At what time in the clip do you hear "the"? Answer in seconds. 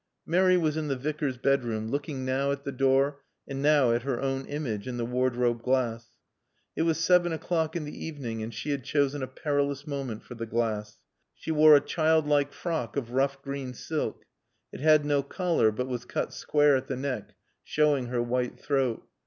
0.87-0.95, 2.63-2.71, 4.97-5.05, 7.85-8.03, 10.33-10.47, 16.87-16.97